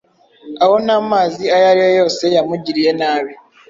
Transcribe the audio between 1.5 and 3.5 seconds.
ayo ari yo yose yamugiriye nabi